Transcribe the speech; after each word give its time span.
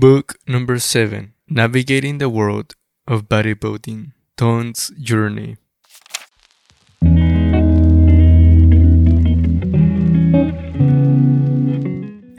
Book 0.00 0.38
number 0.48 0.78
7 0.78 1.34
Navigating 1.50 2.16
the 2.16 2.30
World 2.30 2.74
of 3.06 3.28
Bodybuilding 3.28 4.12
Tone's 4.34 4.90
Journey. 4.98 5.58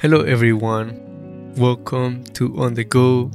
Hello, 0.02 0.22
everyone. 0.26 0.98
Welcome 1.56 2.24
to 2.34 2.50
On 2.58 2.74
the 2.74 2.84
Go, 2.84 3.30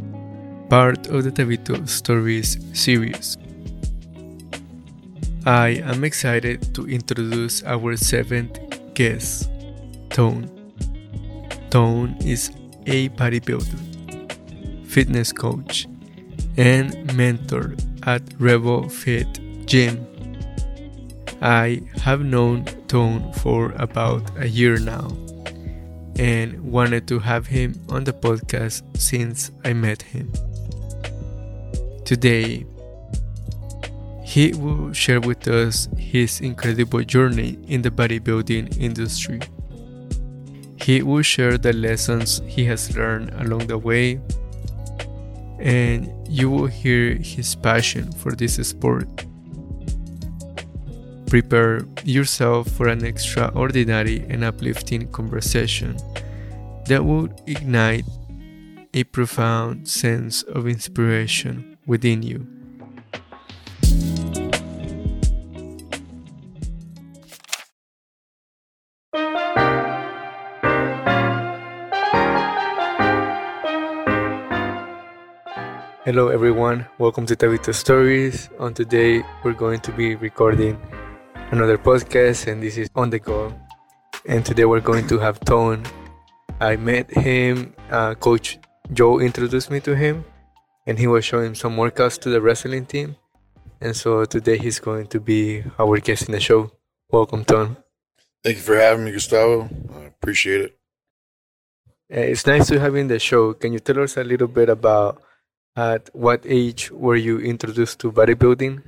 part 0.68 1.06
of 1.06 1.22
the 1.22 1.30
Tavito 1.30 1.88
Stories 1.88 2.58
series. 2.72 3.38
I 5.46 5.78
am 5.86 6.02
excited 6.02 6.74
to 6.74 6.88
introduce 6.88 7.62
our 7.62 7.96
seventh 7.96 8.58
guest, 8.94 9.48
Tone. 10.10 10.50
Tone 11.70 12.16
is 12.26 12.50
a 12.86 13.08
bodybuilder, 13.10 13.95
fitness 14.96 15.30
coach, 15.30 15.86
and 16.56 17.14
mentor 17.14 17.76
at 18.04 18.22
Rebel 18.38 18.88
Fit 18.88 19.28
Gym. 19.66 20.06
I 21.42 21.82
have 22.00 22.24
known 22.24 22.64
Tone 22.88 23.30
for 23.34 23.72
about 23.76 24.22
a 24.38 24.48
year 24.48 24.78
now 24.78 25.12
and 26.18 26.58
wanted 26.72 27.06
to 27.08 27.18
have 27.18 27.46
him 27.46 27.78
on 27.90 28.04
the 28.04 28.14
podcast 28.14 28.80
since 28.96 29.50
I 29.66 29.74
met 29.74 30.00
him. 30.00 30.32
Today, 32.06 32.64
he 34.24 34.54
will 34.54 34.94
share 34.94 35.20
with 35.20 35.46
us 35.46 35.90
his 35.98 36.40
incredible 36.40 37.04
journey 37.04 37.58
in 37.68 37.82
the 37.82 37.90
bodybuilding 37.90 38.80
industry. 38.80 39.40
He 40.80 41.02
will 41.02 41.20
share 41.20 41.58
the 41.58 41.74
lessons 41.74 42.40
he 42.46 42.64
has 42.64 42.96
learned 42.96 43.34
along 43.34 43.66
the 43.66 43.76
way, 43.76 44.22
and 45.58 46.10
you 46.28 46.50
will 46.50 46.66
hear 46.66 47.14
his 47.14 47.54
passion 47.54 48.12
for 48.12 48.32
this 48.32 48.56
sport. 48.56 49.08
Prepare 51.26 51.86
yourself 52.04 52.68
for 52.68 52.88
an 52.88 53.04
extraordinary 53.04 54.24
and 54.28 54.44
uplifting 54.44 55.10
conversation 55.10 55.96
that 56.86 57.04
will 57.04 57.28
ignite 57.46 58.04
a 58.94 59.04
profound 59.04 59.88
sense 59.88 60.42
of 60.44 60.66
inspiration 60.68 61.76
within 61.86 62.22
you. 62.22 62.55
Hello 76.06 76.28
everyone, 76.28 76.86
welcome 76.98 77.26
to 77.26 77.34
Tavito 77.34 77.74
Stories. 77.74 78.48
On 78.60 78.72
today 78.72 79.24
we're 79.42 79.58
going 79.58 79.80
to 79.80 79.90
be 79.90 80.14
recording 80.14 80.78
another 81.50 81.76
podcast 81.76 82.46
and 82.46 82.62
this 82.62 82.76
is 82.76 82.88
on 82.94 83.10
the 83.10 83.18
go. 83.18 83.52
And 84.24 84.46
today 84.46 84.66
we're 84.66 84.86
going 84.86 85.08
to 85.08 85.18
have 85.18 85.40
Tone. 85.40 85.82
I 86.60 86.76
met 86.76 87.10
him, 87.10 87.74
uh, 87.90 88.14
Coach 88.14 88.60
Joe 88.92 89.18
introduced 89.18 89.68
me 89.68 89.80
to 89.80 89.96
him 89.96 90.24
and 90.86 90.96
he 90.96 91.08
was 91.08 91.24
showing 91.24 91.56
some 91.56 91.74
workouts 91.74 92.20
to 92.20 92.30
the 92.30 92.40
wrestling 92.40 92.86
team. 92.86 93.16
And 93.80 93.96
so 93.96 94.24
today 94.26 94.58
he's 94.58 94.78
going 94.78 95.08
to 95.08 95.18
be 95.18 95.64
our 95.76 95.98
guest 95.98 96.28
in 96.28 96.32
the 96.32 96.38
show. 96.38 96.70
Welcome, 97.10 97.44
Tone. 97.44 97.78
Thank 98.44 98.58
you 98.58 98.62
for 98.62 98.76
having 98.76 99.06
me, 99.06 99.10
Gustavo. 99.10 99.68
I 99.92 100.02
appreciate 100.04 100.60
it. 100.60 100.78
Uh, 102.14 102.30
it's 102.30 102.46
nice 102.46 102.68
to 102.68 102.78
have 102.78 102.94
you 102.94 103.00
in 103.00 103.08
the 103.08 103.18
show. 103.18 103.54
Can 103.54 103.72
you 103.72 103.80
tell 103.80 103.98
us 103.98 104.16
a 104.16 104.22
little 104.22 104.46
bit 104.46 104.68
about 104.68 105.25
at 105.76 106.08
what 106.14 106.42
age 106.46 106.90
were 106.90 107.16
you 107.16 107.38
introduced 107.38 107.98
to 108.00 108.10
bodybuilding? 108.10 108.82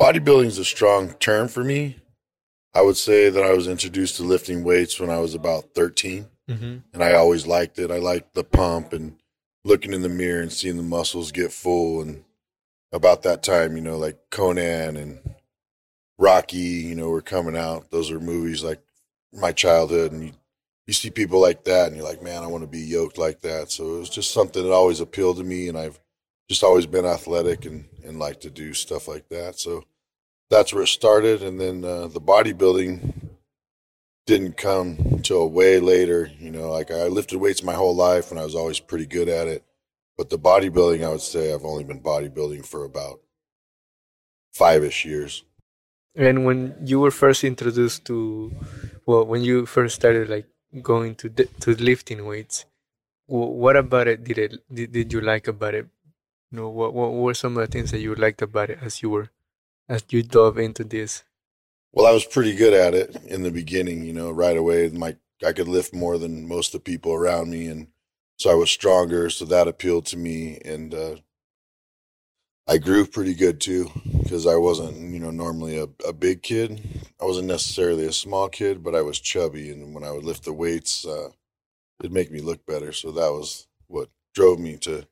Bodybuilding 0.00 0.46
is 0.46 0.58
a 0.58 0.64
strong 0.64 1.14
term 1.14 1.48
for 1.48 1.64
me. 1.64 1.96
I 2.74 2.82
would 2.82 2.98
say 2.98 3.30
that 3.30 3.42
I 3.42 3.54
was 3.54 3.66
introduced 3.66 4.16
to 4.16 4.22
lifting 4.22 4.62
weights 4.62 5.00
when 5.00 5.08
I 5.10 5.18
was 5.18 5.34
about 5.34 5.74
13, 5.74 6.26
Mm-hmm. 6.48 6.76
and 6.94 7.02
I 7.02 7.14
always 7.14 7.44
liked 7.44 7.76
it. 7.80 7.90
I 7.90 7.98
liked 7.98 8.34
the 8.34 8.44
pump 8.44 8.92
and 8.92 9.16
looking 9.64 9.92
in 9.92 10.02
the 10.02 10.08
mirror 10.08 10.40
and 10.40 10.52
seeing 10.52 10.76
the 10.76 10.82
muscles 10.84 11.32
get 11.32 11.50
full. 11.52 12.00
And 12.00 12.22
about 12.92 13.22
that 13.24 13.42
time, 13.42 13.74
you 13.74 13.82
know, 13.82 13.98
like 13.98 14.16
Conan 14.30 14.96
and 14.96 15.18
Rocky, 16.20 16.56
you 16.58 16.94
know, 16.94 17.08
were 17.08 17.20
coming 17.20 17.56
out. 17.56 17.90
Those 17.90 18.12
were 18.12 18.20
movies 18.20 18.62
like 18.62 18.80
my 19.32 19.50
childhood, 19.50 20.12
and 20.12 20.24
you, 20.26 20.32
you 20.86 20.92
see 20.92 21.10
people 21.10 21.40
like 21.40 21.64
that, 21.64 21.88
and 21.88 21.96
you're 21.96 22.04
like, 22.04 22.22
man, 22.22 22.42
I 22.42 22.46
want 22.46 22.62
to 22.62 22.68
be 22.68 22.80
yoked 22.80 23.18
like 23.18 23.40
that. 23.40 23.70
So 23.70 23.96
it 23.96 23.98
was 23.98 24.10
just 24.10 24.32
something 24.32 24.62
that 24.62 24.72
always 24.72 25.00
appealed 25.00 25.38
to 25.38 25.44
me, 25.44 25.68
and 25.68 25.76
I've 25.76 25.98
just 26.48 26.62
always 26.62 26.86
been 26.86 27.04
athletic 27.04 27.64
and 27.64 27.86
and 28.04 28.18
like 28.18 28.40
to 28.40 28.50
do 28.50 28.72
stuff 28.72 29.08
like 29.08 29.28
that. 29.30 29.58
So 29.58 29.84
that's 30.48 30.72
where 30.72 30.84
it 30.84 30.88
started, 30.88 31.42
and 31.42 31.60
then 31.60 31.84
uh, 31.84 32.06
the 32.06 32.20
bodybuilding 32.20 33.30
didn't 34.26 34.56
come 34.56 34.96
until 35.12 35.48
way 35.48 35.80
later. 35.80 36.30
You 36.38 36.50
know, 36.50 36.70
like 36.70 36.90
I 36.90 37.08
lifted 37.08 37.38
weights 37.38 37.62
my 37.62 37.74
whole 37.74 37.96
life, 37.96 38.30
and 38.30 38.38
I 38.38 38.44
was 38.44 38.54
always 38.54 38.80
pretty 38.80 39.06
good 39.06 39.28
at 39.28 39.48
it. 39.48 39.64
But 40.16 40.30
the 40.30 40.38
bodybuilding, 40.38 41.04
I 41.04 41.10
would 41.10 41.20
say, 41.20 41.52
I've 41.52 41.64
only 41.64 41.84
been 41.84 42.00
bodybuilding 42.00 42.64
for 42.64 42.84
about 42.84 43.20
five 44.54 44.82
ish 44.82 45.04
years. 45.04 45.44
And 46.14 46.46
when 46.46 46.74
you 46.82 47.00
were 47.00 47.10
first 47.10 47.44
introduced 47.44 48.06
to, 48.06 48.50
well, 49.04 49.26
when 49.26 49.42
you 49.42 49.66
first 49.66 49.94
started 49.94 50.30
like 50.30 50.46
going 50.82 51.14
to 51.16 51.28
to 51.28 51.74
lifting 51.74 52.26
weights, 52.26 52.66
what 53.26 53.76
about 53.76 54.08
it 54.08 54.24
did 54.24 54.38
it 54.38 54.52
did, 54.72 54.92
did 54.92 55.12
you 55.12 55.20
like 55.20 55.48
about 55.48 55.74
it? 55.74 55.86
You 56.50 56.58
know, 56.58 56.68
what 56.68 56.94
what 56.94 57.12
were 57.12 57.34
some 57.34 57.56
of 57.56 57.66
the 57.66 57.72
things 57.72 57.90
that 57.90 58.00
you 58.00 58.14
liked 58.14 58.42
about 58.42 58.70
it 58.70 58.78
as 58.82 59.02
you 59.02 59.10
were 59.10 59.30
as 59.88 60.04
you 60.10 60.22
dove 60.22 60.58
into 60.58 60.84
this? 60.84 61.24
Well, 61.92 62.06
I 62.06 62.12
was 62.12 62.24
pretty 62.24 62.54
good 62.54 62.74
at 62.74 62.94
it 62.94 63.16
in 63.24 63.42
the 63.42 63.50
beginning. 63.50 64.04
You 64.04 64.12
know, 64.12 64.30
right 64.30 64.56
away, 64.56 64.88
my 64.90 65.16
I 65.44 65.52
could 65.52 65.68
lift 65.68 65.94
more 65.94 66.18
than 66.18 66.48
most 66.48 66.74
of 66.74 66.84
the 66.84 66.90
people 66.90 67.12
around 67.12 67.50
me, 67.50 67.66
and 67.66 67.88
so 68.36 68.50
I 68.50 68.54
was 68.54 68.70
stronger. 68.70 69.30
So 69.30 69.44
that 69.46 69.68
appealed 69.68 70.06
to 70.06 70.16
me, 70.16 70.58
and 70.64 70.94
uh, 70.94 71.16
I 72.68 72.78
grew 72.78 73.06
pretty 73.06 73.34
good 73.34 73.60
too 73.60 73.90
because 74.22 74.46
I 74.46 74.56
wasn't, 74.56 74.96
you 74.98 75.20
know, 75.20 75.30
normally 75.30 75.78
a, 75.78 75.86
a 76.06 76.12
big 76.12 76.42
kid. 76.42 76.82
I 77.20 77.24
wasn't 77.24 77.46
necessarily 77.46 78.06
a 78.06 78.12
small 78.12 78.48
kid, 78.48 78.82
but 78.82 78.94
I 78.94 79.02
was 79.02 79.20
chubby, 79.20 79.70
and 79.70 79.94
when 79.94 80.02
I 80.02 80.10
would 80.10 80.24
lift 80.24 80.44
the 80.44 80.52
weights, 80.52 81.06
uh, 81.06 81.28
it'd 82.00 82.12
make 82.12 82.30
me 82.30 82.40
look 82.40 82.66
better. 82.66 82.92
So 82.92 83.12
that 83.12 83.30
was 83.30 83.68
what 83.86 84.08
drove 84.34 84.58
me 84.58 84.76
to 84.78 85.06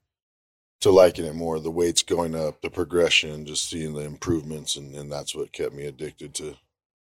to 0.81 0.91
liking 0.91 1.25
it 1.25 1.35
more. 1.35 1.61
The 1.61 1.71
weights 1.71 2.03
going 2.03 2.35
up, 2.35 2.61
the 2.61 2.71
progression, 2.71 3.47
just 3.47 3.71
seeing 3.71 3.95
the 3.95 4.03
improvements, 4.03 4.77
and, 4.77 4.95
and 4.95 5.11
that's 5.11 5.35
what 5.35 5.53
kept 5.53 5.75
me 5.75 5.87
addicted 5.87 6.35
to 6.35 6.57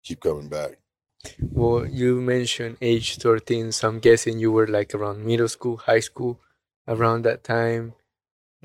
keep 0.05 0.21
coming 0.21 0.49
back. 0.49 0.79
Well, 1.41 1.87
you 1.87 2.21
mentioned 2.21 2.77
age 2.81 3.17
13, 3.17 3.73
so 3.73 3.89
I'm 3.89 3.99
guessing 3.99 4.39
you 4.39 4.53
were 4.53 4.69
like 4.69 4.95
around 4.95 5.25
middle 5.25 5.49
school, 5.49 5.79
high 5.79 6.01
school, 6.01 6.41
around 6.87 7.23
that 7.23 7.43
time. 7.43 7.95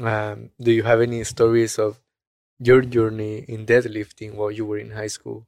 Um, 0.02 0.50
do 0.60 0.72
you 0.72 0.84
have 0.84 1.02
any 1.02 1.24
stories 1.24 1.78
of 1.78 2.00
your 2.60 2.82
journey 2.82 3.46
in 3.48 3.66
deadlifting 3.66 4.34
while 4.34 4.52
you 4.52 4.66
were 4.66 4.78
in 4.78 4.92
high 4.92 5.08
school? 5.08 5.48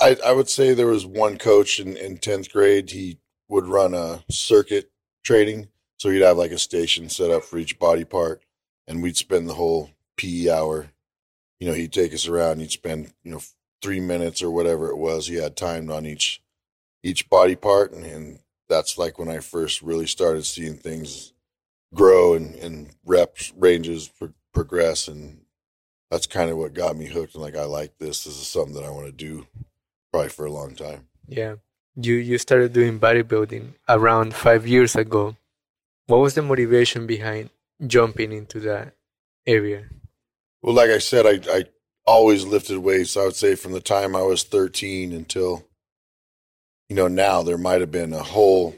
I, 0.00 0.16
I 0.24 0.32
would 0.32 0.48
say 0.48 0.72
there 0.72 0.86
was 0.86 1.06
one 1.06 1.36
coach 1.38 1.78
in, 1.78 1.96
in 1.96 2.18
10th 2.18 2.52
grade. 2.52 2.90
He 2.90 3.18
would 3.48 3.66
run 3.66 3.94
a 3.94 4.24
circuit 4.30 4.90
training. 5.22 5.68
So 5.98 6.08
he'd 6.08 6.22
have 6.22 6.38
like 6.38 6.52
a 6.52 6.58
station 6.58 7.08
set 7.08 7.30
up 7.30 7.44
for 7.44 7.58
each 7.58 7.78
body 7.78 8.04
part. 8.04 8.42
And 8.88 9.02
we'd 9.02 9.16
spend 9.16 9.48
the 9.48 9.54
whole 9.54 9.90
PE 10.16 10.48
hour. 10.48 10.92
You 11.60 11.68
know, 11.68 11.74
he'd 11.74 11.92
take 11.92 12.14
us 12.14 12.26
around. 12.26 12.60
He'd 12.60 12.72
spend, 12.72 13.12
you 13.22 13.30
know, 13.30 13.42
three 13.82 14.00
minutes 14.00 14.42
or 14.42 14.50
whatever 14.50 14.90
it 14.90 14.96
was. 14.96 15.26
He 15.26 15.36
had 15.36 15.56
timed 15.56 15.90
on 15.90 16.06
each 16.06 16.42
each 17.02 17.28
body 17.28 17.56
part. 17.56 17.92
And, 17.92 18.04
and 18.04 18.38
that's 18.68 18.96
like 18.98 19.18
when 19.18 19.28
I 19.28 19.38
first 19.38 19.82
really 19.82 20.06
started 20.06 20.46
seeing 20.46 20.76
things 20.76 21.32
grow 21.94 22.34
and, 22.34 22.54
and 22.56 22.90
reps 23.04 23.52
ranges 23.56 24.08
pro- 24.08 24.32
progress. 24.52 25.08
And 25.08 25.42
that's 26.10 26.26
kind 26.26 26.50
of 26.50 26.58
what 26.58 26.74
got 26.74 26.96
me 26.96 27.06
hooked. 27.06 27.34
And 27.34 27.42
like, 27.42 27.56
I 27.56 27.64
like 27.64 27.98
this. 27.98 28.24
This 28.24 28.38
is 28.38 28.46
something 28.46 28.74
that 28.74 28.84
I 28.84 28.90
want 28.90 29.06
to 29.06 29.12
do 29.12 29.46
probably 30.12 30.30
for 30.30 30.46
a 30.46 30.52
long 30.52 30.74
time. 30.74 31.08
Yeah. 31.26 31.56
You 31.96 32.14
you 32.14 32.38
started 32.38 32.72
doing 32.72 33.00
bodybuilding 33.00 33.74
around 33.88 34.34
five 34.34 34.66
years 34.66 34.94
ago. 34.94 35.36
What 36.06 36.18
was 36.18 36.34
the 36.34 36.42
motivation 36.42 37.06
behind 37.06 37.50
jumping 37.86 38.32
into 38.32 38.60
that 38.60 38.94
area? 39.46 39.86
Well, 40.62 40.74
like 40.74 40.90
I 40.90 40.98
said, 40.98 41.26
I, 41.26 41.52
I 41.52 41.64
always 42.06 42.44
lifted 42.44 42.78
weights. 42.78 43.16
I 43.16 43.24
would 43.24 43.36
say 43.36 43.54
from 43.54 43.72
the 43.72 43.80
time 43.80 44.14
I 44.14 44.22
was 44.22 44.42
13 44.42 45.12
until, 45.12 45.64
you 46.88 46.96
know, 46.96 47.08
now 47.08 47.42
there 47.42 47.58
might 47.58 47.80
have 47.80 47.90
been 47.90 48.12
a 48.12 48.22
whole 48.22 48.74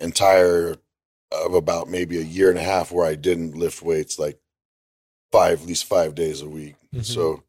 entire 0.00 0.76
of 1.32 1.54
about 1.54 1.88
maybe 1.88 2.18
a 2.18 2.24
year 2.24 2.50
and 2.50 2.58
a 2.58 2.62
half 2.62 2.92
where 2.92 3.06
I 3.06 3.14
didn't 3.14 3.56
lift 3.56 3.82
weights 3.82 4.18
like 4.18 4.38
five, 5.32 5.62
at 5.62 5.66
least 5.66 5.84
five 5.84 6.14
days 6.14 6.42
a 6.42 6.48
week. 6.48 6.76
Mhm. 6.94 7.04
So 7.04 7.42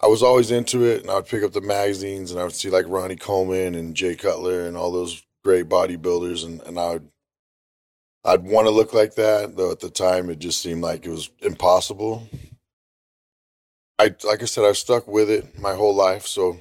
I 0.00 0.06
was 0.06 0.22
always 0.22 0.50
into 0.50 0.84
it 0.84 1.02
and 1.02 1.10
I 1.10 1.16
would 1.16 1.26
pick 1.26 1.42
up 1.42 1.52
the 1.52 1.60
magazines 1.60 2.30
and 2.30 2.40
I 2.40 2.44
would 2.44 2.54
see 2.54 2.70
like 2.70 2.86
Ronnie 2.88 3.16
Coleman 3.16 3.74
and 3.74 3.94
Jay 3.94 4.14
Cutler 4.16 4.66
and 4.66 4.76
all 4.76 4.90
those 4.90 5.22
great 5.44 5.68
bodybuilders 5.68 6.44
and, 6.44 6.62
and 6.62 6.78
I 6.78 6.92
would 6.94 7.10
I'd 8.24 8.44
want 8.44 8.66
to 8.66 8.70
look 8.70 8.92
like 8.92 9.14
that, 9.14 9.56
though 9.56 9.70
at 9.70 9.80
the 9.80 9.88
time 9.88 10.28
it 10.28 10.38
just 10.38 10.60
seemed 10.60 10.82
like 10.82 11.06
it 11.06 11.10
was 11.10 11.30
impossible. 11.40 12.28
I 13.98 14.14
like 14.24 14.42
I 14.42 14.46
said, 14.46 14.64
I've 14.64 14.76
stuck 14.76 15.06
with 15.06 15.30
it 15.30 15.58
my 15.58 15.74
whole 15.74 15.94
life, 15.94 16.26
so 16.26 16.60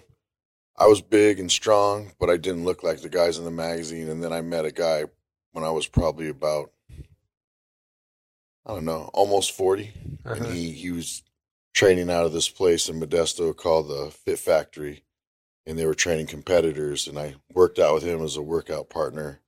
I 0.77 0.87
was 0.87 1.01
big 1.01 1.39
and 1.39 1.51
strong, 1.51 2.13
but 2.19 2.29
I 2.29 2.37
didn't 2.37 2.63
look 2.63 2.83
like 2.83 3.01
the 3.01 3.09
guys 3.09 3.37
in 3.37 3.43
the 3.43 3.51
magazine. 3.51 4.09
And 4.09 4.23
then 4.23 4.31
I 4.31 4.41
met 4.41 4.65
a 4.65 4.71
guy 4.71 5.05
when 5.51 5.63
I 5.63 5.71
was 5.71 5.87
probably 5.87 6.29
about 6.29 6.71
I 8.65 8.73
don't 8.73 8.85
know, 8.85 9.09
almost 9.13 9.51
40 9.53 9.93
Uh-huh. 10.25 10.35
and 10.35 10.45
he 10.53 10.71
he 10.71 10.91
was 10.91 11.23
training 11.73 12.09
out 12.09 12.25
of 12.25 12.33
this 12.33 12.49
place 12.49 12.89
in 12.89 12.99
Modesto 12.99 13.55
called 13.55 13.87
the 13.87 14.11
Fit 14.11 14.37
Factory, 14.39 15.03
and 15.65 15.77
they 15.77 15.85
were 15.85 15.93
training 15.95 16.27
competitors. 16.27 17.07
And 17.07 17.17
I 17.17 17.35
worked 17.53 17.79
out 17.79 17.93
with 17.95 18.03
him 18.03 18.21
as 18.23 18.35
a 18.35 18.41
workout 18.41 18.89
partner 18.89 19.41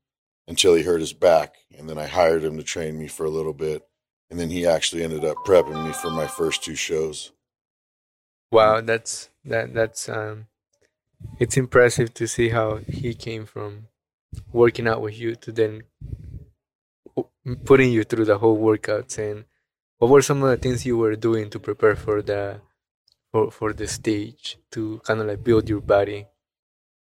until 0.48 0.76
he 0.76 0.84
hurt 0.84 1.02
his 1.02 1.14
back, 1.14 1.56
and 1.78 1.90
then 1.90 1.98
I 1.98 2.08
hired 2.08 2.44
him 2.44 2.58
to 2.58 2.64
train 2.64 2.98
me 2.98 3.08
for 3.08 3.26
a 3.26 3.30
little 3.30 3.54
bit, 3.54 3.88
and 4.30 4.40
then 4.40 4.50
he 4.50 4.66
actually 4.66 5.04
ended 5.04 5.24
up 5.26 5.38
prepping 5.46 5.86
me 5.86 5.94
for 5.94 6.10
my 6.10 6.28
first 6.28 6.64
two 6.64 6.76
shows. 6.76 7.32
Wow, 8.52 8.82
that's 8.82 9.30
that 9.46 9.74
that's 9.74 10.10
um 10.10 10.48
it's 11.40 11.58
impressive 11.58 12.14
to 12.16 12.28
see 12.28 12.50
how 12.50 12.78
he 12.78 13.14
came 13.14 13.46
from 13.46 13.88
working 14.54 14.88
out 14.88 15.02
with 15.02 15.18
you 15.20 15.36
to 15.36 15.52
then 15.52 15.84
putting 17.66 17.92
you 17.92 18.04
through 18.04 18.26
the 18.26 18.38
whole 18.38 18.58
workouts 18.58 19.18
and 19.18 19.46
what 20.00 20.12
were 20.12 20.22
some 20.22 20.44
of 20.44 20.50
the 20.50 20.58
things 20.58 20.86
you 20.86 20.98
were 20.98 21.16
doing 21.16 21.50
to 21.50 21.60
prepare 21.60 21.96
for 21.96 22.22
the 22.22 22.62
for 23.32 23.52
for 23.52 23.74
the 23.74 23.88
stage 23.88 24.58
to 24.72 25.02
kind 25.06 25.20
of 25.22 25.28
like 25.28 25.44
build 25.44 25.70
your 25.70 25.82
body 25.82 26.28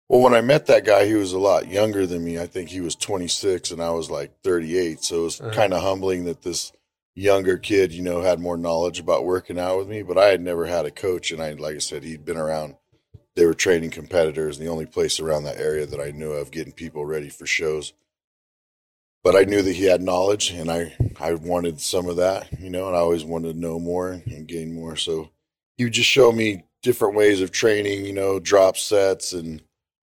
Well, 0.07 0.21
when 0.21 0.33
I 0.35 0.41
met 0.41 0.67
that 0.67 0.85
guy, 0.85 1.05
he 1.05 1.13
was 1.15 1.33
a 1.33 1.39
lot 1.39 1.67
younger 1.67 2.05
than 2.05 2.23
me. 2.23 2.39
I 2.39 2.47
think 2.47 2.69
he 2.69 2.81
was 2.81 2.95
26 2.95 3.71
and 3.71 3.81
I 3.81 3.91
was 3.91 4.09
like 4.11 4.31
38. 4.43 5.03
So 5.03 5.21
it 5.21 5.23
was 5.23 5.41
Uh-huh. 5.41 5.51
kind 5.51 5.73
of 5.73 5.81
humbling 5.83 6.25
that 6.25 6.43
this 6.43 6.71
younger 7.15 7.57
kid, 7.57 7.91
you 7.93 8.01
know, 8.03 8.21
had 8.21 8.39
more 8.39 8.57
knowledge 8.57 8.99
about 8.99 9.25
working 9.25 9.59
out 9.59 9.77
with 9.77 9.87
me. 9.87 10.03
But 10.03 10.17
I 10.17 10.27
had 10.27 10.41
never 10.41 10.65
had 10.65 10.85
a 10.85 10.91
coach. 10.91 11.31
And 11.31 11.41
I, 11.41 11.51
like 11.53 11.75
I 11.75 11.79
said, 11.79 12.03
he'd 12.03 12.25
been 12.25 12.37
around, 12.37 12.75
they 13.39 13.45
were 13.45 13.53
training 13.53 13.89
competitors, 13.89 14.57
the 14.57 14.67
only 14.67 14.85
place 14.85 15.17
around 15.17 15.45
that 15.45 15.59
area 15.59 15.85
that 15.85 16.01
I 16.01 16.11
knew 16.11 16.33
of 16.33 16.51
getting 16.51 16.73
people 16.73 17.05
ready 17.05 17.29
for 17.29 17.45
shows. 17.45 17.93
But 19.23 19.37
I 19.37 19.43
knew 19.43 19.61
that 19.61 19.75
he 19.77 19.85
had 19.85 20.01
knowledge 20.01 20.51
and 20.51 20.69
I, 20.69 20.93
I 21.17 21.35
wanted 21.35 21.79
some 21.79 22.09
of 22.09 22.17
that, 22.17 22.59
you 22.59 22.69
know, 22.69 22.87
and 22.87 22.97
I 22.97 22.99
always 22.99 23.23
wanted 23.23 23.53
to 23.53 23.59
know 23.59 23.79
more 23.79 24.21
and 24.25 24.45
gain 24.45 24.73
more. 24.73 24.97
So 24.97 25.29
he 25.77 25.85
would 25.85 25.93
just 25.93 26.09
show 26.09 26.33
me 26.33 26.65
different 26.83 27.15
ways 27.15 27.39
of 27.39 27.51
training, 27.51 28.05
you 28.05 28.11
know, 28.11 28.41
drop 28.41 28.75
sets 28.75 29.31
and 29.31 29.61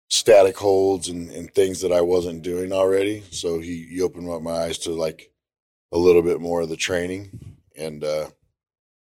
static 0.09 0.57
holds 0.57 1.07
and, 1.07 1.29
and 1.31 1.53
things 1.53 1.79
that 1.81 1.93
I 1.93 2.01
wasn't 2.01 2.41
doing 2.41 2.73
already. 2.73 3.23
So 3.31 3.59
he, 3.61 3.87
he 3.89 4.01
opened 4.01 4.29
up 4.29 4.41
my 4.41 4.63
eyes 4.63 4.77
to 4.79 4.91
like 4.91 5.31
a 5.93 5.97
little 5.97 6.21
bit 6.21 6.41
more 6.41 6.59
of 6.59 6.69
the 6.69 6.75
training. 6.75 7.55
And 7.77 8.03
uh, 8.03 8.27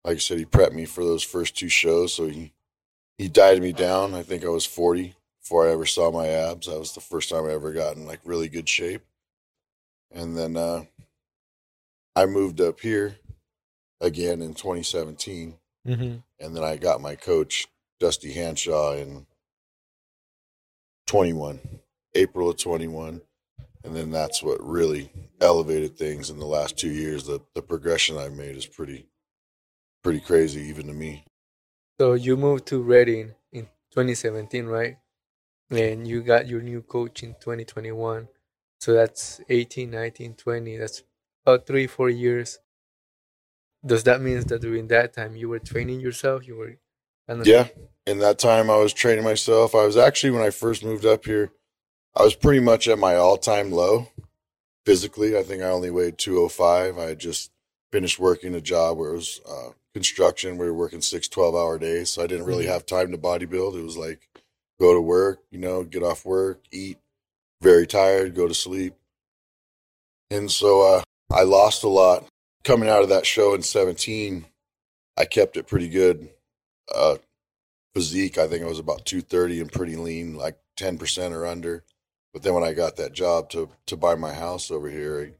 like 0.04 0.18
I 0.18 0.20
said, 0.20 0.40
he 0.40 0.46
prepped 0.46 0.74
me 0.74 0.84
for 0.84 1.06
those 1.06 1.24
first 1.24 1.58
two 1.58 1.70
shows. 1.70 2.14
So 2.14 2.28
he, 2.28 2.52
he 3.20 3.28
dieted 3.28 3.62
me 3.62 3.74
down. 3.74 4.16
I 4.16 4.24
think 4.24 4.44
I 4.44 4.50
was 4.50 4.66
40 4.66 5.14
before 5.42 5.68
I 5.68 5.74
ever 5.74 5.86
saw 5.86 6.10
my 6.10 6.28
abs. 6.28 6.68
That 6.68 6.80
was 6.80 6.94
the 6.94 7.02
first 7.02 7.30
time 7.30 7.46
I 7.46 7.52
ever 7.52 7.74
got 7.74 7.98
in 7.98 8.08
like 8.08 8.22
really 8.24 8.48
good 8.48 8.68
shape. 8.68 9.04
And 10.10 10.38
then 10.38 10.56
uh, 10.56 10.86
I 12.16 12.26
moved 12.26 12.62
up 12.62 12.80
here 12.80 13.18
again 14.02 14.42
in 14.42 14.54
2017 14.54 15.56
mm-hmm. 15.86 16.16
and 16.40 16.56
then 16.56 16.64
I 16.64 16.78
got 16.78 17.02
my 17.02 17.16
coach 17.16 17.68
Dusty 18.00 18.34
Hanshaw 18.34 18.94
in 18.94 19.28
21, 21.08 21.60
April 22.16 22.50
of 22.50 22.58
21, 22.58 23.22
and 23.84 23.96
then 23.96 24.12
that's 24.12 24.42
what 24.42 24.66
really 24.66 25.12
elevated 25.42 25.98
things 25.98 26.30
in 26.30 26.40
the 26.40 26.46
last 26.46 26.78
two 26.78 26.90
years. 26.90 27.26
The 27.26 27.42
the 27.54 27.62
progression 27.62 28.18
I've 28.18 28.34
made 28.34 28.56
is 28.56 28.66
pretty 28.66 29.08
pretty 30.02 30.22
crazy 30.22 30.62
even 30.62 30.88
to 30.88 30.94
me. 30.94 31.26
So 32.00 32.14
you 32.14 32.38
moved 32.38 32.66
to 32.68 32.82
Redding 32.82 33.34
in 33.52 33.66
2017 33.92 34.66
right 34.68 34.98
and 35.70 36.08
you 36.08 36.22
got 36.24 36.48
your 36.48 36.62
new 36.62 36.82
coach 36.82 37.24
in 37.24 37.34
2021 37.34 38.28
so 38.80 38.94
that's 38.94 39.42
18 39.50 39.92
19 39.92 40.34
20 40.36 40.78
that's 40.78 41.04
about 41.46 41.68
three 41.68 41.88
four 41.88 42.10
years 42.10 42.60
does 43.86 44.04
that 44.04 44.22
mean 44.22 44.40
that 44.40 44.62
during 44.62 44.88
that 44.88 45.14
time 45.14 45.36
you 45.36 45.50
were 45.50 45.60
training 45.60 46.00
yourself 46.00 46.48
you 46.48 46.56
were 46.56 46.76
Yeah, 47.46 47.68
in 48.08 48.20
that 48.20 48.40
time 48.40 48.70
I 48.70 48.78
was 48.78 48.94
training 48.94 49.24
myself. 49.24 49.76
I 49.76 49.86
was 49.86 49.98
actually 49.98 50.32
when 50.32 50.42
I 50.42 50.50
first 50.50 50.84
moved 50.84 51.06
up 51.06 51.26
here, 51.26 51.52
I 52.16 52.24
was 52.24 52.36
pretty 52.36 52.60
much 52.60 52.88
at 52.88 52.98
my 52.98 53.16
all 53.16 53.38
time 53.38 53.72
low 53.72 54.08
physically. 54.86 55.38
I 55.38 55.44
think 55.44 55.62
I 55.62 55.68
only 55.68 55.92
weighed 55.92 56.18
205. 56.18 56.98
I 56.98 57.04
had 57.10 57.20
just 57.20 57.52
finished 57.92 58.20
working 58.20 58.56
a 58.56 58.62
job 58.62 58.98
where 58.98 59.12
it 59.12 59.16
was 59.16 59.42
uh, 59.48 59.70
construction. 60.00 60.58
We 60.58 60.66
were 60.66 60.74
working 60.74 61.02
six 61.02 61.28
12 61.28 61.56
hour 61.56 61.78
days. 61.78 62.10
So 62.12 62.24
I 62.24 62.28
didn't 62.28 62.46
really 62.46 62.64
Mhm. 62.64 62.70
have 62.70 62.86
time 62.86 63.12
to 63.12 63.18
bodybuild. 63.18 63.78
It 63.78 63.84
was 63.84 63.98
like 63.98 64.30
go 64.80 64.94
to 64.94 65.02
work, 65.02 65.44
you 65.52 65.60
know, 65.60 65.84
get 65.84 66.04
off 66.04 66.24
work, 66.24 66.62
eat, 66.72 66.98
very 67.62 67.86
tired, 67.86 68.34
go 68.34 68.48
to 68.48 68.54
sleep. 68.54 68.94
And 70.32 70.50
so 70.50 70.82
uh, 70.82 71.04
I 71.30 71.44
lost 71.44 71.84
a 71.84 71.90
lot. 71.90 72.26
Coming 72.64 72.88
out 72.88 73.04
of 73.04 73.10
that 73.10 73.26
show 73.26 73.54
in 73.54 73.62
17, 73.62 74.46
I 75.18 75.26
kept 75.26 75.58
it 75.58 75.68
pretty 75.68 75.90
good. 75.90 76.30
Uh, 76.94 77.18
physique, 77.94 78.38
I 78.38 78.48
think 78.48 78.64
I 78.64 78.68
was 78.68 78.80
about 78.80 79.06
230 79.06 79.60
and 79.60 79.72
pretty 79.72 79.98
lean, 79.98 80.36
like 80.36 80.58
10% 80.78 81.34
or 81.34 81.46
under. 81.46 81.84
But 82.34 82.44
then 82.44 82.54
when 82.54 82.64
I 82.64 82.74
got 82.74 82.96
that 82.96 83.12
job 83.12 83.50
to 83.50 83.70
to 83.88 83.98
buy 83.98 84.16
my 84.16 84.34
house 84.34 84.72
over 84.72 84.90
here, 84.90 85.20
it, 85.22 85.40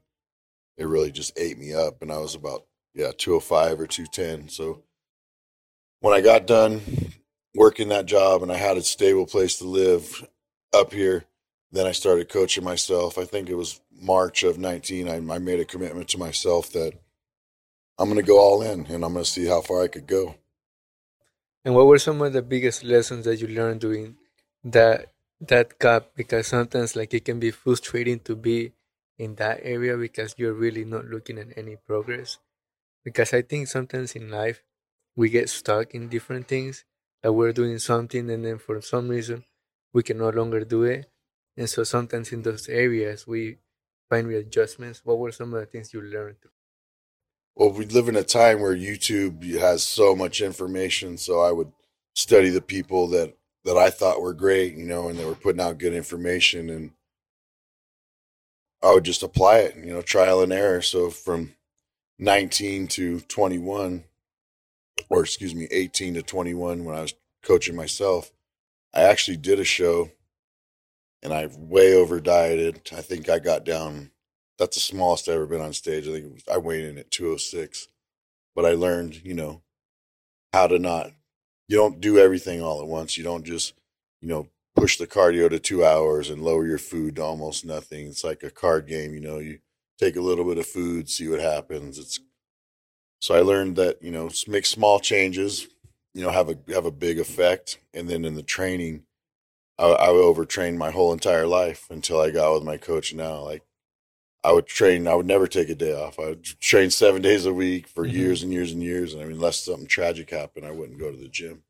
it 0.76 0.86
really 0.86 1.10
just 1.12 1.32
ate 1.38 1.56
me 1.58 1.72
up, 1.72 2.02
and 2.02 2.12
I 2.12 2.18
was 2.18 2.34
about 2.34 2.66
yeah 2.94 3.12
205 3.16 3.80
or 3.80 3.86
210. 3.86 4.48
So 4.48 4.82
when 6.00 6.14
I 6.14 6.20
got 6.20 6.46
done 6.46 6.80
working 7.54 7.88
that 7.88 8.06
job 8.06 8.42
and 8.42 8.52
I 8.52 8.56
had 8.56 8.76
a 8.76 8.82
stable 8.82 9.26
place 9.26 9.58
to 9.58 9.64
live 9.64 10.26
up 10.74 10.92
here, 10.92 11.24
then 11.72 11.86
I 11.86 11.92
started 11.92 12.28
coaching 12.28 12.64
myself. 12.64 13.18
I 13.18 13.24
think 13.24 13.48
it 13.48 13.54
was 13.56 13.80
March 13.92 14.42
of 14.42 14.58
19. 14.58 15.08
I, 15.08 15.16
I 15.16 15.38
made 15.38 15.60
a 15.60 15.64
commitment 15.64 16.08
to 16.08 16.18
myself 16.18 16.72
that 16.72 16.94
I'm 17.98 18.08
going 18.08 18.16
to 18.20 18.26
go 18.26 18.38
all 18.40 18.62
in, 18.62 18.86
and 18.86 19.04
I'm 19.04 19.12
going 19.12 19.24
to 19.24 19.30
see 19.30 19.46
how 19.46 19.60
far 19.60 19.82
I 19.82 19.88
could 19.88 20.06
go. 20.06 20.36
and 21.64 21.74
what 21.74 21.86
were 21.86 21.98
some 21.98 22.20
of 22.22 22.32
the 22.32 22.42
biggest 22.42 22.84
lessons 22.84 23.24
that 23.24 23.40
you 23.40 23.46
learned 23.48 23.80
during 23.80 24.16
that 24.64 25.06
that 25.40 25.78
gap 25.78 26.08
because 26.16 26.46
sometimes 26.48 26.96
like 26.96 27.14
it 27.14 27.24
can 27.24 27.38
be 27.40 27.50
frustrating 27.50 28.18
to 28.20 28.36
be 28.36 28.72
in 29.18 29.34
that 29.36 29.60
area 29.62 29.96
because 29.96 30.34
you're 30.38 30.52
really 30.54 30.84
not 30.84 31.06
looking 31.06 31.38
at 31.38 31.48
any 31.56 31.76
progress 31.76 32.38
because 33.04 33.32
i 33.34 33.42
think 33.42 33.68
sometimes 33.68 34.14
in 34.14 34.30
life 34.30 34.62
we 35.16 35.28
get 35.28 35.48
stuck 35.48 35.94
in 35.94 36.08
different 36.08 36.48
things 36.48 36.84
that 37.22 37.32
we're 37.32 37.52
doing 37.52 37.78
something 37.78 38.30
and 38.30 38.44
then 38.44 38.58
for 38.58 38.80
some 38.80 39.08
reason 39.08 39.44
we 39.92 40.02
can 40.02 40.18
no 40.18 40.30
longer 40.30 40.64
do 40.64 40.84
it. 40.84 41.10
And 41.56 41.68
so 41.68 41.84
sometimes 41.84 42.32
in 42.32 42.42
those 42.42 42.68
areas 42.68 43.26
we 43.26 43.58
find 44.08 44.26
readjustments. 44.26 45.02
What 45.04 45.18
were 45.18 45.32
some 45.32 45.52
of 45.52 45.60
the 45.60 45.66
things 45.66 45.92
you 45.92 46.00
learned 46.00 46.36
Well, 47.54 47.72
we 47.72 47.84
live 47.86 48.08
in 48.08 48.16
a 48.16 48.22
time 48.22 48.60
where 48.60 48.74
YouTube 48.74 49.58
has 49.58 49.82
so 49.82 50.14
much 50.14 50.40
information, 50.40 51.18
so 51.18 51.40
I 51.40 51.52
would 51.52 51.72
study 52.14 52.48
the 52.48 52.60
people 52.60 53.08
that 53.08 53.36
that 53.64 53.76
I 53.76 53.90
thought 53.90 54.22
were 54.22 54.32
great, 54.32 54.74
you 54.74 54.86
know, 54.86 55.08
and 55.08 55.18
they 55.18 55.24
were 55.24 55.34
putting 55.34 55.60
out 55.60 55.76
good 55.78 55.92
information, 55.92 56.70
and 56.70 56.92
I 58.82 58.94
would 58.94 59.04
just 59.04 59.22
apply 59.22 59.58
it, 59.58 59.76
you 59.76 59.92
know, 59.92 60.00
trial 60.00 60.42
and 60.42 60.52
error. 60.52 60.80
So 60.80 61.10
from 61.10 61.54
19 62.20 62.86
to 62.86 63.20
21, 63.20 64.04
or 65.08 65.22
excuse 65.22 65.54
me, 65.54 65.66
18 65.70 66.14
to 66.14 66.22
21, 66.22 66.84
when 66.84 66.94
I 66.94 67.00
was 67.00 67.14
coaching 67.42 67.74
myself, 67.74 68.30
I 68.94 69.02
actually 69.02 69.38
did 69.38 69.58
a 69.58 69.64
show, 69.64 70.10
and 71.22 71.32
I 71.32 71.48
way 71.56 71.94
over 71.94 72.20
dieted. 72.20 72.90
I 72.92 73.00
think 73.00 73.28
I 73.28 73.38
got 73.38 73.64
down 73.64 74.10
that's 74.58 74.76
the 74.76 74.80
smallest 74.80 75.26
I've 75.26 75.36
ever 75.36 75.46
been 75.46 75.62
on 75.62 75.72
stage. 75.72 76.06
I 76.06 76.12
think 76.12 76.34
was, 76.34 76.42
I 76.52 76.58
weighed 76.58 76.84
in 76.84 76.98
at 76.98 77.10
206, 77.10 77.88
but 78.54 78.66
I 78.66 78.72
learned, 78.72 79.24
you 79.24 79.32
know, 79.32 79.62
how 80.52 80.66
to 80.66 80.78
not, 80.78 81.12
you 81.66 81.78
don't 81.78 82.00
do 82.00 82.18
everything 82.18 82.60
all 82.62 82.82
at 82.82 82.86
once. 82.86 83.16
You 83.16 83.24
don't 83.24 83.44
just, 83.44 83.72
you 84.20 84.28
know, 84.28 84.48
push 84.76 84.98
the 84.98 85.06
cardio 85.06 85.48
to 85.48 85.58
two 85.58 85.82
hours 85.82 86.28
and 86.28 86.42
lower 86.42 86.66
your 86.66 86.76
food 86.76 87.16
to 87.16 87.22
almost 87.22 87.64
nothing. 87.64 88.08
It's 88.08 88.22
like 88.22 88.42
a 88.42 88.50
card 88.50 88.86
game, 88.86 89.14
you 89.14 89.20
know, 89.20 89.38
you 89.38 89.60
take 90.00 90.16
a 90.16 90.22
little 90.22 90.44
bit 90.46 90.58
of 90.58 90.66
food, 90.66 91.10
see 91.10 91.28
what 91.28 91.40
happens. 91.40 91.98
It's, 91.98 92.20
so 93.20 93.34
I 93.34 93.40
learned 93.40 93.76
that, 93.76 94.02
you 94.02 94.10
know, 94.12 94.30
make 94.48 94.66
small 94.66 95.00
changes, 95.00 95.68
you 96.14 96.22
know, 96.22 96.30
have 96.30 96.50
a, 96.50 96.58
have 96.72 96.86
a 96.86 96.90
big 96.92 97.18
effect. 97.18 97.78
And 97.94 98.08
then 98.08 98.24
in 98.24 98.34
the 98.34 98.42
training, 98.42 99.04
I, 99.78 99.86
I 99.88 100.08
overtrained 100.08 100.78
my 100.78 100.90
whole 100.92 101.12
entire 101.12 101.46
life 101.46 101.86
until 101.90 102.20
I 102.20 102.30
got 102.30 102.54
with 102.54 102.64
my 102.64 102.78
coach 102.78 103.14
now. 103.14 103.42
Like, 103.42 103.62
I 104.42 104.52
would 104.52 104.66
train. 104.66 105.06
I 105.08 105.14
would 105.14 105.26
never 105.26 105.46
take 105.46 105.68
a 105.68 105.74
day 105.74 105.92
off. 105.92 106.18
I 106.18 106.30
would 106.30 106.44
train 106.44 106.90
seven 106.90 107.22
days 107.22 107.46
a 107.46 107.52
week 107.52 107.86
for 107.88 108.06
Mhm. 108.06 108.06
years 108.06 108.42
and 108.42 108.52
years 108.52 108.72
and 108.72 108.82
years. 108.82 109.12
And 109.12 109.22
I 109.22 109.26
mean, 109.26 109.36
unless 109.36 109.60
something 109.64 109.86
tragic 109.86 110.30
happened, 110.30 110.66
I 110.66 110.70
wouldn't 110.72 110.98
go 111.00 111.10
to 111.10 111.16
the 111.18 111.28
gym. 111.28 111.64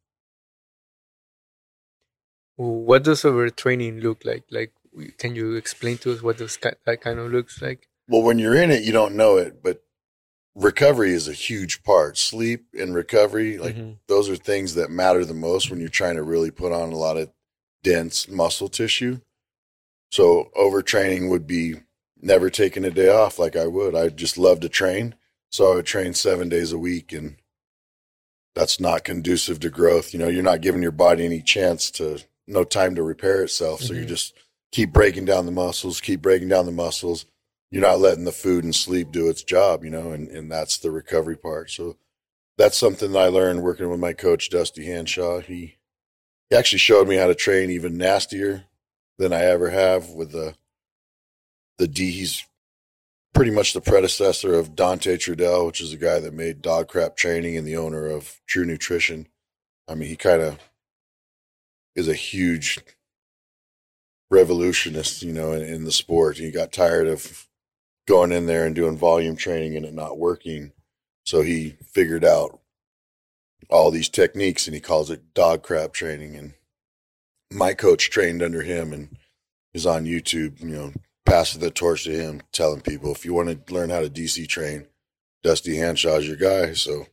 what 2.56 3.02
does 3.04 3.22
overtraining 3.22 4.02
look 4.02 4.24
like 4.24 4.44
like 4.50 4.72
can 5.18 5.34
you 5.34 5.54
explain 5.54 5.98
to 5.98 6.12
us 6.12 6.22
what 6.22 6.38
those 6.38 6.56
ki- 6.56 6.80
that 6.86 7.00
kind 7.00 7.18
of 7.18 7.32
looks 7.32 7.60
like 7.62 7.88
Well, 8.10 8.22
when 8.22 8.40
you're 8.40 8.60
in 8.60 8.72
it, 8.72 8.82
you 8.82 8.90
don't 8.90 9.14
know 9.14 9.36
it, 9.36 9.62
but 9.62 9.84
recovery 10.56 11.12
is 11.12 11.28
a 11.28 11.32
huge 11.32 11.84
part. 11.84 12.18
Sleep 12.18 12.66
and 12.76 12.92
recovery, 12.92 13.56
like 13.56 13.76
Mhm. 13.76 13.98
those 14.08 14.28
are 14.28 14.34
things 14.34 14.74
that 14.74 14.90
matter 14.90 15.24
the 15.24 15.32
most 15.32 15.70
when 15.70 15.78
you're 15.78 15.88
trying 15.88 16.16
to 16.16 16.24
really 16.24 16.50
put 16.50 16.72
on 16.72 16.90
a 16.92 16.96
lot 16.98 17.16
of 17.16 17.30
dense 17.84 18.26
muscle 18.28 18.68
tissue. 18.68 19.20
So 20.10 20.50
overtraining 20.56 21.30
would 21.30 21.46
be 21.46 21.76
never 22.20 22.50
taking 22.50 22.84
a 22.84 22.90
day 22.90 23.08
off 23.08 23.38
like 23.38 23.54
I 23.54 23.68
would. 23.68 23.94
I 23.94 24.08
just 24.08 24.36
love 24.36 24.58
to 24.60 24.68
train. 24.68 25.14
So 25.48 25.70
I 25.70 25.76
would 25.76 25.86
train 25.86 26.12
seven 26.12 26.48
days 26.48 26.72
a 26.72 26.78
week 26.78 27.12
and 27.12 27.36
that's 28.56 28.80
not 28.80 29.04
conducive 29.04 29.60
to 29.60 29.70
growth. 29.70 30.12
You 30.12 30.18
know, 30.18 30.26
you're 30.28 30.42
not 30.42 30.62
giving 30.62 30.82
your 30.82 30.90
body 30.90 31.24
any 31.24 31.42
chance 31.42 31.92
to 31.92 32.18
no 32.48 32.64
time 32.64 32.96
to 32.96 33.04
repair 33.04 33.44
itself. 33.44 33.82
So 33.82 33.92
you 33.94 34.02
Mhm. 34.04 34.08
just 34.08 34.34
keep 34.72 34.92
breaking 34.92 35.26
down 35.26 35.46
the 35.46 35.52
muscles, 35.52 36.00
keep 36.00 36.20
breaking 36.20 36.48
down 36.48 36.66
the 36.66 36.72
muscles. 36.72 37.24
You're 37.70 37.82
not 37.82 38.00
letting 38.00 38.24
the 38.24 38.32
food 38.32 38.64
and 38.64 38.74
sleep 38.74 39.12
do 39.12 39.28
its 39.28 39.44
job, 39.44 39.84
you 39.84 39.90
know, 39.90 40.10
and, 40.10 40.28
and 40.28 40.50
that's 40.50 40.78
the 40.78 40.90
recovery 40.90 41.36
part. 41.36 41.70
So 41.70 41.96
that's 42.58 42.76
something 42.76 43.12
that 43.12 43.18
I 43.18 43.28
learned 43.28 43.62
working 43.62 43.88
with 43.88 44.00
my 44.00 44.12
coach, 44.12 44.50
Dusty 44.50 44.86
Hanshaw. 44.86 45.40
He, 45.40 45.76
he 46.48 46.56
actually 46.56 46.80
showed 46.80 47.06
me 47.06 47.16
how 47.16 47.28
to 47.28 47.34
train 47.34 47.70
even 47.70 47.96
nastier 47.96 48.64
than 49.18 49.32
I 49.32 49.42
ever 49.44 49.70
have 49.70 50.10
with 50.10 50.32
the 50.32 50.54
the 51.78 51.88
D. 51.88 52.10
He's 52.10 52.44
pretty 53.32 53.50
much 53.50 53.72
the 53.72 53.80
predecessor 53.80 54.54
of 54.54 54.76
Dante 54.76 55.16
Trudel, 55.16 55.66
which 55.66 55.80
is 55.80 55.92
a 55.92 55.96
guy 55.96 56.20
that 56.20 56.34
made 56.34 56.60
Dog 56.60 56.88
Crap 56.88 57.16
Training 57.16 57.56
and 57.56 57.66
the 57.66 57.76
owner 57.76 58.06
of 58.06 58.40
True 58.46 58.64
Nutrition. 58.64 59.28
I 59.88 59.94
mean, 59.94 60.08
he 60.08 60.16
kind 60.16 60.42
of 60.42 60.58
is 61.94 62.08
a 62.08 62.14
huge 62.14 62.78
revolutionist, 64.30 65.22
you 65.22 65.32
know, 65.32 65.52
in, 65.52 65.62
in 65.62 65.84
the 65.84 65.92
sport. 65.92 66.36
He 66.36 66.50
got 66.50 66.72
tired 66.72 67.08
of 67.08 67.46
going 68.10 68.32
in 68.32 68.46
there 68.46 68.66
and 68.66 68.74
doing 68.74 68.96
volume 68.96 69.36
training 69.36 69.76
and 69.76 69.86
it 69.86 69.94
not 69.94 70.18
working, 70.18 70.72
so 71.24 71.42
he 71.42 71.76
figured 71.80 72.24
out 72.24 72.58
all 73.70 73.92
these 73.92 74.08
techniques 74.08 74.66
and 74.66 74.74
he 74.74 74.80
calls 74.80 75.10
it 75.10 75.32
dog 75.32 75.62
crap 75.62 75.92
training. 75.92 76.34
And 76.34 76.54
my 77.52 77.72
coach 77.72 78.10
trained 78.10 78.42
under 78.42 78.62
him 78.62 78.92
and 78.92 79.16
is 79.72 79.86
on 79.86 80.06
YouTube, 80.06 80.60
you 80.60 80.70
know, 80.70 80.92
passing 81.24 81.60
the 81.60 81.70
torch 81.70 82.02
to 82.02 82.10
him, 82.10 82.42
telling 82.50 82.80
people 82.80 83.12
if 83.12 83.24
you 83.24 83.32
want 83.32 83.66
to 83.66 83.72
learn 83.72 83.90
how 83.90 84.00
to 84.00 84.10
DC 84.10 84.48
train, 84.48 84.88
Dusty 85.44 85.76
Hanshaw's 85.76 86.26
your 86.26 86.36
guy. 86.36 86.72
So 86.72 87.06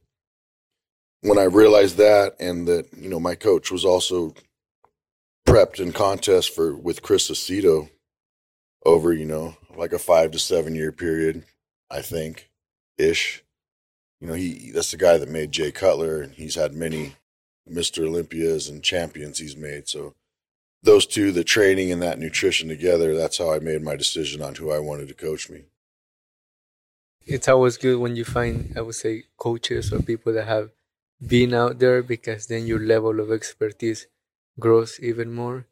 when 1.22 1.38
I 1.38 1.44
realized 1.44 1.98
that 1.98 2.36
and 2.40 2.68
that, 2.68 2.88
you 2.98 3.08
know, 3.08 3.20
my 3.20 3.36
coach 3.36 3.70
was 3.70 3.86
also 3.86 4.34
prepped 5.48 5.80
in 5.80 5.92
contest 5.92 6.56
for 6.56 6.76
with 6.76 7.04
Chris 7.04 7.30
Aceto 7.30 7.92
over, 8.84 9.14
you 9.14 9.26
know, 9.26 9.56
like 9.78 9.94
a 9.94 10.00
five 10.00 10.32
to 10.32 10.40
seven 10.40 10.76
year 10.76 10.92
period, 10.92 11.44
I 11.90 12.02
think, 12.02 12.50
ish. 12.98 13.44
You 14.20 14.28
know, 14.28 14.34
he 14.34 14.72
that's 14.72 14.92
the 14.92 14.98
guy 14.98 15.18
that 15.18 15.30
made 15.30 15.52
Jay 15.52 15.72
Cutler 15.72 16.22
and 16.22 16.34
he's 16.34 16.56
had 16.56 16.74
many 16.74 17.16
Mr. 17.70 18.06
Olympias 18.08 18.68
and 18.68 18.84
champions 18.84 19.38
he's 19.38 19.56
made. 19.56 19.88
So 19.88 20.16
those 20.84 21.06
two, 21.06 21.32
the 21.32 21.44
training 21.44 21.92
and 21.92 22.02
that 22.02 22.20
nutrition 22.20 22.68
together, 22.68 23.16
that's 23.16 23.38
how 23.38 23.52
I 23.52 23.60
made 23.60 23.84
my 23.84 23.96
decision 23.96 24.42
on 24.42 24.56
who 24.56 24.72
I 24.72 24.80
wanted 24.80 25.08
to 25.10 25.14
coach 25.14 25.50
me. 25.50 25.66
It's 27.26 27.48
always 27.48 27.78
good 27.78 28.00
when 28.00 28.16
you 28.16 28.24
find, 28.24 28.74
I 28.78 28.82
would 28.82 28.96
say, 28.96 29.24
coaches 29.38 29.92
or 29.92 30.02
people 30.02 30.34
that 30.34 30.48
have 30.48 30.72
been 31.26 31.54
out 31.54 31.80
there 31.80 32.02
because 32.02 32.48
then 32.48 32.66
your 32.66 32.80
level 32.80 33.20
of 33.20 33.32
expertise 33.32 34.08
grows 34.60 35.00
even 35.02 35.34
more. 35.34 35.66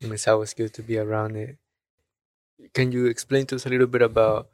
And 0.00 0.12
it's 0.12 0.26
always 0.26 0.54
good 0.54 0.72
to 0.74 0.82
be 0.82 0.96
around 0.96 1.36
it. 1.36 1.58
Can 2.74 2.92
you 2.92 3.06
explain 3.06 3.46
to 3.46 3.56
us 3.56 3.66
a 3.66 3.68
little 3.68 3.86
bit 3.86 4.02
about 4.02 4.48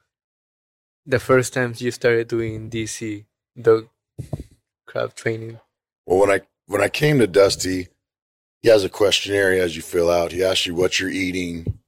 the 1.07 1.19
first 1.19 1.53
times 1.53 1.81
you 1.81 1.91
started 1.91 2.29
doing 2.29 2.71
DC, 2.71 3.25
dog 3.61 3.89
crap 4.87 5.15
training? 5.15 5.61
Well, 6.07 6.21
when 6.21 6.31
I 6.31 6.41
when 6.67 6.83
I 6.83 6.89
came 6.89 7.19
to 7.19 7.27
Dusty, 7.27 7.89
he 8.63 8.69
has 8.69 8.85
a 8.85 8.89
questionnaire 8.89 9.55
has 9.57 9.77
you 9.77 9.83
fill 9.83 10.11
out. 10.11 10.33
He 10.33 10.43
asks 10.43 10.67
you 10.67 10.75
what 10.75 10.99
you're 10.99 11.11
eating, 11.11 11.79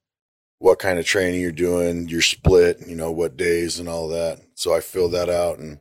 what 0.58 0.78
kind 0.78 0.99
of 0.99 1.06
training 1.06 1.40
you're 1.40 1.52
doing, 1.52 2.08
your 2.08 2.23
split, 2.23 2.87
you 2.87 2.94
know, 2.94 3.11
what 3.11 3.37
days 3.37 3.78
and 3.78 3.88
all 3.88 4.08
that. 4.08 4.40
So 4.54 4.75
I 4.75 4.80
filled 4.80 5.12
that 5.12 5.30
out, 5.30 5.58
and 5.58 5.80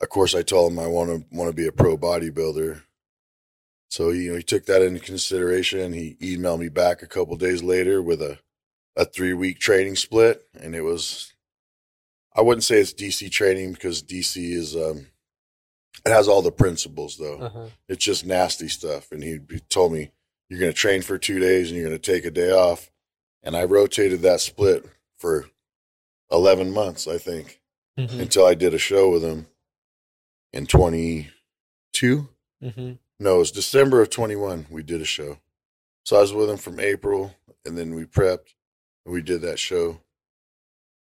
of 0.00 0.08
course, 0.08 0.34
I 0.34 0.42
told 0.42 0.72
him 0.72 0.78
I 0.78 0.86
want 0.86 1.10
to 1.10 1.36
want 1.36 1.50
to 1.50 1.56
be 1.56 1.66
a 1.66 1.72
pro 1.72 1.96
bodybuilder. 1.96 2.82
So 3.90 4.10
you 4.10 4.30
know, 4.30 4.36
he 4.36 4.42
took 4.42 4.66
that 4.66 4.82
into 4.82 5.00
consideration. 5.00 5.92
He 5.92 6.16
emailed 6.20 6.60
me 6.60 6.68
back 6.68 7.02
a 7.02 7.06
couple 7.06 7.36
days 7.36 7.62
later 7.62 8.02
with 8.02 8.22
a 8.22 8.38
a 8.98 9.06
three 9.06 9.32
week 9.32 9.58
training 9.60 9.96
split, 9.96 10.42
and 10.60 10.74
it 10.74 10.82
was. 10.82 11.32
I 12.36 12.42
wouldn't 12.42 12.64
say 12.64 12.78
it's 12.80 12.92
DC 12.92 13.30
training 13.30 13.72
because 13.72 14.02
DC 14.02 14.36
is 14.52 14.76
um, 14.76 15.06
it 16.06 16.10
has 16.10 16.28
all 16.28 16.42
the 16.42 16.52
principles 16.52 17.16
though 17.16 17.38
Uh-huh. 17.38 17.66
it's 17.88 18.04
just 18.04 18.24
nasty 18.26 18.68
stuff. 18.68 19.10
And 19.10 19.22
he, 19.24 19.38
told 19.70 19.92
me, 19.92 20.12
you're 20.48 20.60
going 20.60 20.70
to 20.70 20.76
train 20.76 21.02
for 21.02 21.18
two 21.18 21.40
days 21.40 21.68
and 21.70 21.76
you're 21.80 21.88
going 21.88 21.98
to 21.98 22.12
take 22.12 22.24
a 22.24 22.30
day 22.30 22.50
off. 22.52 22.90
And 23.42 23.56
I 23.56 23.64
rotated 23.64 24.20
that 24.22 24.40
split 24.40 24.84
for 25.16 25.46
11 26.30 26.72
months, 26.72 27.06
I 27.08 27.18
think, 27.18 27.60
Mm-hmm. 27.98 28.20
until 28.20 28.46
I 28.46 28.54
did 28.54 28.72
a 28.74 28.78
show 28.78 29.10
with 29.10 29.24
him 29.24 29.48
in 30.52 30.66
22. 30.66 31.28
Mm-hmm. 32.62 32.92
No, 33.18 33.34
it 33.36 33.38
was 33.38 33.50
December 33.50 34.00
of 34.02 34.10
21. 34.10 34.66
We 34.70 34.84
did 34.84 35.00
a 35.00 35.04
show. 35.04 35.38
So 36.04 36.16
I 36.16 36.20
was 36.20 36.32
with 36.32 36.48
him 36.48 36.58
from 36.58 36.78
April 36.78 37.34
and 37.66 37.76
then 37.76 37.94
we 37.96 38.04
prepped 38.04 38.54
we 39.08 39.22
did 39.22 39.40
that 39.42 39.58
show. 39.58 40.00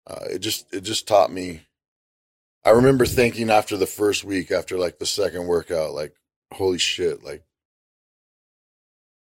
Uh, 0.06 0.24
it 0.30 0.38
just, 0.40 0.72
it 0.72 0.82
just 0.82 1.08
taught 1.08 1.32
me. 1.32 1.62
I 2.64 2.70
remember 2.70 3.06
thinking 3.06 3.50
after 3.50 3.76
the 3.76 3.86
first 3.86 4.24
week, 4.24 4.50
after 4.50 4.78
like 4.78 4.98
the 4.98 5.06
second 5.06 5.46
workout, 5.46 5.92
like, 5.92 6.14
holy 6.52 6.78
shit, 6.78 7.24
like, 7.24 7.42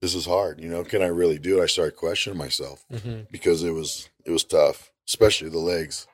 this 0.02 0.16
is 0.16 0.26
hard. 0.26 0.60
You 0.60 0.70
know, 0.70 0.84
can 0.84 1.02
I 1.02 1.08
really 1.08 1.38
do 1.40 1.60
it? 1.60 1.64
I 1.64 1.68
started 1.68 1.96
questioning 1.96 2.38
myself 2.38 2.84
Mm-hmm. 2.92 3.22
because 3.32 3.64
it 3.64 3.72
was, 3.72 4.10
it 4.26 4.32
was 4.32 4.44
tough, 4.44 4.92
especially 5.08 5.50
the 5.50 5.60
legs. 5.60 6.08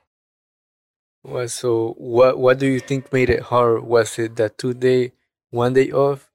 Well, 1.24 1.48
so 1.48 1.94
what 1.98 2.38
what 2.38 2.58
do 2.58 2.66
you 2.66 2.80
think 2.80 3.12
made 3.12 3.28
it 3.28 3.42
hard? 3.42 3.82
Was 3.82 4.18
it 4.18 4.36
that 4.36 4.56
two 4.56 4.72
day, 4.72 5.12
one 5.50 5.74
day 5.74 5.90
off? 5.90 6.30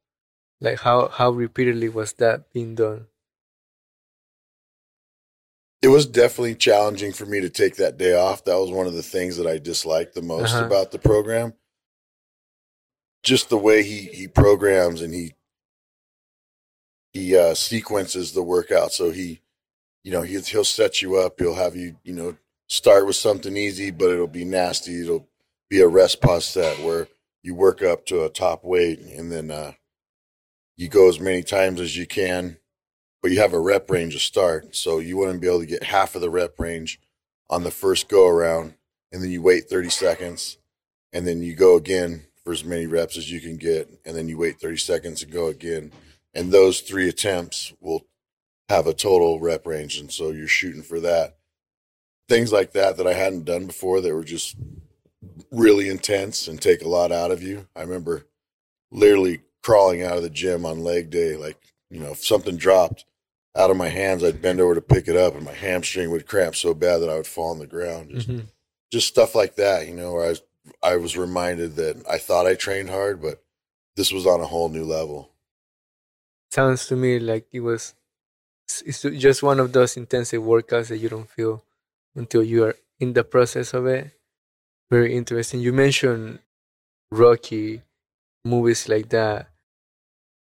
Like 0.59 0.79
how 0.81 1.07
how 1.07 1.31
repeatedly 1.31 1.89
was 1.89 2.13
that 2.13 2.51
being 2.53 2.75
done? 2.75 3.07
It 5.83 5.89
was 5.89 6.05
definitely 6.05 6.55
challenging 6.55 7.11
for 7.11 7.25
me 7.25 7.41
to 7.41 7.49
take 7.49 7.75
that 7.75 7.97
day 7.97 8.13
off. 8.13 8.45
That 8.45 8.55
was 8.57 8.71
one 8.71 8.87
of 8.87 8.93
the 8.93 9.03
things 9.03 9.35
that 9.35 9.45
I 9.45 9.57
disliked 9.57 10.15
the 10.15 10.21
most 10.21 10.53
Uh-huh. 10.53 10.65
about 10.65 10.91
the 10.91 10.97
program. 10.97 11.55
Just 13.21 13.49
the 13.49 13.57
way 13.57 13.83
he 13.83 14.03
he 14.03 14.27
programs 14.29 15.01
and 15.01 15.13
he 15.13 15.35
he 17.11 17.37
uh, 17.37 17.53
sequences 17.53 18.31
the 18.31 18.41
workout. 18.43 18.93
So 18.93 19.11
he, 19.11 19.41
you 20.05 20.11
know, 20.13 20.21
he 20.21 20.39
he'll 20.39 20.63
set 20.63 21.01
you 21.01 21.17
up. 21.17 21.39
He'll 21.39 21.55
have 21.55 21.75
you, 21.75 21.97
you 22.03 22.13
know, 22.13 22.37
start 22.69 23.05
with 23.05 23.17
something 23.17 23.55
easy, 23.57 23.91
but 23.91 24.09
it'll 24.09 24.27
be 24.27 24.45
nasty. 24.45 25.01
It'll 25.01 25.27
be 25.69 25.81
a 25.81 25.87
rest 25.87 26.21
pause 26.21 26.45
set 26.45 26.79
where 26.79 27.09
you 27.43 27.55
work 27.55 27.81
up 27.81 28.05
to 28.05 28.23
a 28.23 28.29
top 28.29 28.63
weight 28.63 28.99
and 28.99 29.29
then 29.31 29.51
uh, 29.51 29.73
you 30.77 30.87
go 30.87 31.09
as 31.09 31.19
many 31.19 31.43
times 31.43 31.81
as 31.81 31.97
you 31.97 32.07
can 32.07 32.57
but 33.23 33.31
you 33.31 33.39
have 33.39 33.53
a 33.53 33.59
rep 33.59 33.89
range 33.89 34.13
to 34.13 34.19
start. 34.19 34.75
So 34.75 34.99
you 34.99 35.17
wouldn't 35.17 35.41
be 35.41 35.47
able 35.47 35.61
to 35.61 35.65
get 35.65 35.83
half 35.83 36.13
of 36.13 36.21
the 36.21 36.29
rep 36.29 36.59
range 36.59 36.99
on 37.49 37.63
the 37.63 37.71
first 37.71 38.09
go 38.09 38.27
around, 38.27 38.75
and 39.11 39.23
then 39.23 39.31
you 39.31 39.41
wait 39.41 39.69
30 39.69 39.89
seconds, 39.89 40.57
and 41.13 41.25
then 41.25 41.41
you 41.41 41.55
go 41.55 41.77
again 41.77 42.25
for 42.43 42.51
as 42.51 42.65
many 42.65 42.85
reps 42.85 43.17
as 43.17 43.31
you 43.31 43.39
can 43.39 43.55
get, 43.55 43.89
and 44.05 44.15
then 44.15 44.27
you 44.27 44.37
wait 44.37 44.59
30 44.59 44.77
seconds 44.77 45.23
and 45.23 45.31
go 45.31 45.47
again. 45.47 45.93
And 46.33 46.51
those 46.51 46.81
three 46.81 47.07
attempts 47.07 47.73
will 47.79 48.05
have 48.67 48.87
a 48.87 48.93
total 48.93 49.39
rep 49.39 49.65
range. 49.65 49.97
And 49.97 50.11
so 50.11 50.31
you're 50.31 50.47
shooting 50.47 50.83
for 50.83 50.99
that. 50.99 51.37
Things 52.27 52.51
like 52.51 52.73
that 52.73 52.97
that 52.97 53.07
I 53.07 53.13
hadn't 53.13 53.45
done 53.45 53.67
before 53.67 54.01
that 54.01 54.13
were 54.13 54.23
just 54.23 54.57
really 55.51 55.87
intense 55.87 56.47
and 56.47 56.61
take 56.61 56.81
a 56.81 56.89
lot 56.89 57.11
out 57.11 57.31
of 57.31 57.41
you. 57.41 57.67
I 57.75 57.81
remember 57.81 58.25
literally 58.91 59.41
crawling 59.61 60.01
out 60.01 60.17
of 60.17 60.23
the 60.23 60.29
gym 60.29 60.65
on 60.65 60.83
leg 60.83 61.09
day, 61.09 61.37
like, 61.37 61.57
you 61.89 61.99
know, 61.99 62.11
if 62.11 62.25
something 62.25 62.57
dropped, 62.57 63.05
out 63.55 63.69
of 63.69 63.77
my 63.77 63.89
hands, 63.89 64.23
I'd 64.23 64.41
bend 64.41 64.59
over 64.59 64.75
to 64.75 64.81
pick 64.81 65.07
it 65.07 65.15
up, 65.15 65.35
and 65.35 65.45
my 65.45 65.53
hamstring 65.53 66.09
would 66.11 66.25
cramp 66.27 66.55
so 66.55 66.73
bad 66.73 66.99
that 66.99 67.09
I 67.09 67.15
would 67.17 67.27
fall 67.27 67.51
on 67.51 67.59
the 67.59 67.67
ground. 67.67 68.11
Just, 68.11 68.27
Mm-hmm. 68.27 68.45
just 68.91 69.07
stuff 69.07 69.35
like 69.35 69.55
that, 69.57 69.87
you 69.87 69.93
know. 69.93 70.13
Where 70.13 70.25
I 70.25 70.29
was, 70.29 70.41
I 70.81 70.95
was 70.97 71.17
reminded 71.17 71.75
that 71.75 72.03
I 72.09 72.17
thought 72.17 72.47
I 72.47 72.55
trained 72.55 72.89
hard, 72.89 73.21
but 73.21 73.43
this 73.95 74.11
was 74.11 74.25
on 74.25 74.41
a 74.41 74.47
whole 74.47 74.69
new 74.69 74.83
level. 74.83 75.29
Sounds 76.51 76.85
to 76.87 76.95
me 76.95 77.19
like 77.19 77.47
it 77.51 77.59
was. 77.61 77.93
It's 78.85 79.01
just 79.01 79.43
one 79.43 79.59
of 79.59 79.71
those 79.73 79.97
intensive 79.97 80.41
workouts 80.41 80.87
that 80.87 80.97
you 80.97 81.09
don't 81.09 81.29
feel 81.29 81.63
until 82.15 82.41
you 82.43 82.63
are 82.63 82.75
in 82.99 83.13
the 83.13 83.23
process 83.23 83.73
of 83.73 83.85
it. 83.87 84.11
Very 84.89 85.15
interesting. 85.15 85.59
You 85.59 85.73
mentioned 85.73 86.39
Rocky, 87.11 87.81
movies 88.45 88.87
like 88.89 89.09
that. 89.09 89.49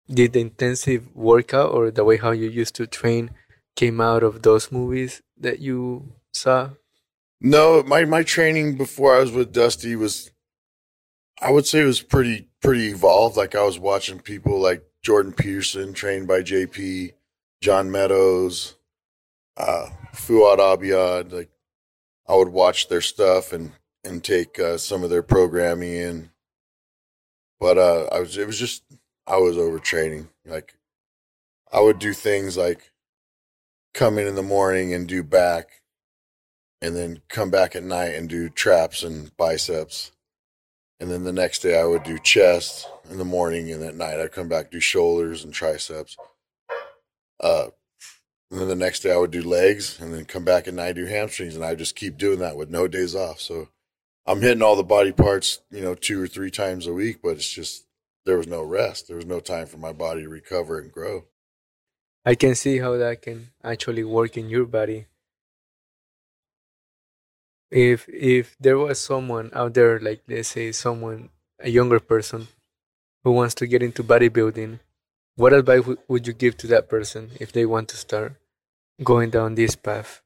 Did 0.09 0.33
the 0.33 0.41
intensive 0.41 1.13
workout 1.15 1.71
or 1.71 1.91
the 1.91 2.03
way 2.03 2.17
how 2.17 2.31
you 2.31 2.49
used 2.49 2.75
to 2.75 2.87
train 2.87 3.31
came 3.75 3.99
out 3.99 4.23
of 4.23 4.41
those 4.41 4.71
movies 4.71 5.21
that 5.37 5.59
you 5.59 6.13
saw? 6.33 6.71
No, 7.39 7.83
my 7.83 8.05
my 8.05 8.23
training 8.23 8.77
before 8.77 9.15
I 9.15 9.19
was 9.19 9.31
with 9.31 9.53
Dusty 9.53 9.95
was, 9.95 10.31
I 11.39 11.51
would 11.51 11.67
say, 11.67 11.81
it 11.81 11.85
was 11.85 12.01
pretty 12.01 12.49
pretty 12.61 12.87
evolved. 12.87 13.37
Like 13.37 13.53
I 13.53 13.63
was 13.63 13.77
watching 13.77 14.19
people 14.19 14.59
like 14.59 14.83
Jordan 15.03 15.33
Peterson 15.33 15.93
trained 15.93 16.27
by 16.27 16.41
JP, 16.41 17.13
John 17.61 17.91
Meadows, 17.91 18.75
uh, 19.55 19.89
Fouad 20.13 20.57
Abiad. 20.57 21.31
Like 21.31 21.49
I 22.27 22.35
would 22.35 22.49
watch 22.49 22.87
their 22.87 23.01
stuff 23.01 23.53
and 23.53 23.73
and 24.03 24.23
take 24.23 24.57
uh, 24.59 24.77
some 24.77 25.03
of 25.03 25.09
their 25.09 25.23
programming 25.23 25.93
in. 25.93 26.31
But 27.59 27.77
uh, 27.77 28.07
I 28.11 28.19
was 28.19 28.37
it 28.37 28.47
was 28.47 28.57
just 28.57 28.83
I 29.27 29.38
was 29.38 29.57
overtraining. 29.57 30.29
Like 30.46 30.75
I 31.72 31.81
would 31.81 32.00
do 32.00 32.13
things 32.13 32.57
like 32.57 32.91
come 33.93 34.17
in 34.17 34.27
in 34.27 34.36
the 34.36 34.43
morning 34.43 34.93
and 34.93 35.07
do 35.07 35.24
back, 35.24 35.81
and 36.81 36.96
then 36.96 37.22
come 37.29 37.50
back 37.50 37.75
at 37.75 37.84
night 37.84 38.15
and 38.15 38.29
do 38.29 38.48
traps 38.50 39.03
and 39.03 39.36
biceps. 39.36 40.12
And 41.00 41.12
then 41.12 41.24
the 41.24 41.34
next 41.34 41.60
day 41.60 41.79
I 41.79 41.86
would 41.86 42.03
do 42.03 42.17
chest 42.17 42.88
in 43.10 43.17
the 43.17 43.25
morning, 43.25 43.72
and 43.72 43.84
at 43.84 43.96
night 43.96 44.19
I'd 44.19 44.31
come 44.31 44.48
back 44.48 44.72
do 44.72 44.79
shoulders 44.79 45.43
and 45.43 45.53
triceps. 45.53 46.15
Uh, 47.39 47.67
and 48.50 48.62
then 48.62 48.67
the 48.67 48.75
next 48.75 49.01
day 49.01 49.12
I 49.12 49.17
would 49.17 49.31
do 49.31 49.41
legs, 49.43 50.00
and 50.00 50.13
then 50.13 50.25
come 50.25 50.46
back 50.46 50.67
at 50.67 50.74
night 50.74 50.93
do 50.93 51.05
hamstrings, 51.05 51.55
and 51.55 51.65
I 51.65 51.75
just 51.75 51.96
keep 51.96 52.17
doing 52.17 52.39
that 52.39 52.55
with 52.55 52.69
no 52.69 52.88
days 52.88 53.13
off. 53.15 53.41
So 53.41 53.69
I'm 54.25 54.41
hitting 54.41 54.62
all 54.62 54.75
the 54.75 54.84
body 54.84 55.12
parts, 55.12 55.60
you 55.72 55.81
know, 55.81 55.96
two 55.96 56.22
or 56.22 56.27
three 56.27 56.51
times 56.51 56.88
a 56.88 56.93
week, 56.93 57.19
but 57.22 57.31
it's 57.31 57.51
just 57.51 57.87
there 58.27 58.38
was 58.38 58.48
no 58.48 58.62
rest. 58.62 59.07
There 59.07 59.17
was 59.17 59.25
no 59.25 59.39
time 59.39 59.67
for 59.67 59.77
my 59.77 59.93
body 59.93 60.24
to 60.24 60.29
recover 60.29 60.79
and 60.79 60.91
grow. 60.91 61.25
I 62.25 62.36
can 62.36 62.55
see 62.55 62.79
how 62.79 62.98
that 62.98 63.22
can 63.22 63.51
actually 63.63 64.03
work 64.03 64.38
in 64.38 64.50
your 64.50 64.65
body. 64.65 65.07
If 67.72 68.07
if 68.10 68.55
there 68.60 68.77
was 68.77 69.00
someone 69.00 69.50
out 69.53 69.74
there, 69.74 70.00
like 70.00 70.22
let's 70.27 70.50
say 70.50 70.72
someone, 70.74 71.29
a 71.60 71.69
younger 71.69 72.00
person, 72.00 72.50
who 73.24 73.31
wants 73.31 73.55
to 73.55 73.67
get 73.67 73.84
into 73.84 74.03
bodybuilding, 74.03 74.79
what 75.36 75.53
advice 75.53 75.81
w- 75.81 76.00
would 76.07 76.27
you 76.27 76.34
give 76.34 76.57
to 76.57 76.67
that 76.67 76.89
person 76.89 77.31
if 77.39 77.51
they 77.51 77.65
want 77.65 77.89
to 77.89 77.98
start 77.98 78.36
going 79.03 79.29
down 79.29 79.55
this 79.55 79.75
path? 79.75 80.22